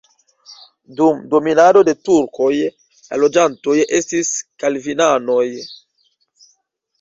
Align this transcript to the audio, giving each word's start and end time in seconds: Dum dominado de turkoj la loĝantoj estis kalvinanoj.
Dum 1.01 1.19
dominado 1.33 1.83
de 1.89 1.93
turkoj 2.09 2.49
la 2.61 3.19
loĝantoj 3.25 3.77
estis 3.99 4.33
kalvinanoj. 4.65 5.47